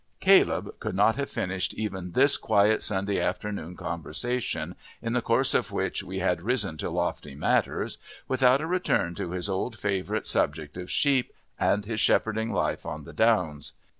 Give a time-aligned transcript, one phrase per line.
[0.19, 5.71] Caleb could not have finished even this quiet Sunday afternoon conversation, in the course of
[5.71, 10.79] which we had risen to lofty matters, without a return to his old favourite subjects
[10.79, 13.73] of sheep and his shepherding life on the downs.